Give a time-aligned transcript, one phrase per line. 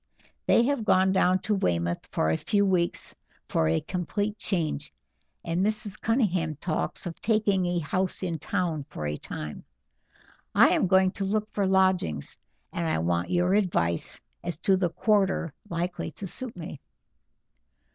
[0.47, 3.13] They have gone down to Weymouth for a few weeks
[3.47, 4.91] for a complete change;
[5.45, 6.01] and Mrs.
[6.01, 9.63] Cunningham talks of taking a house in town for a time.
[10.55, 12.39] I am going to look for lodgings,
[12.73, 16.81] and I want your advice as to the quarter likely to suit me."